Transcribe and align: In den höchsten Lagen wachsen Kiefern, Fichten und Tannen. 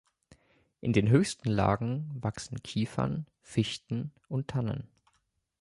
In 0.79 0.93
den 0.93 1.09
höchsten 1.09 1.47
Lagen 1.49 2.09
wachsen 2.15 2.63
Kiefern, 2.63 3.27
Fichten 3.43 4.11
und 4.29 4.47
Tannen. 4.47 4.87